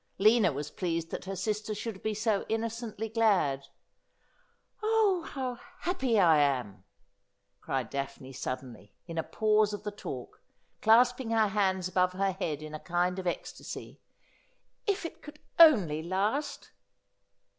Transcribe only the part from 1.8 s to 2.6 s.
be so